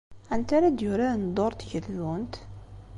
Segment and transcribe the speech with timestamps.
[0.33, 2.35] Anta ara d-yuraren dduṛ n tgeldunt?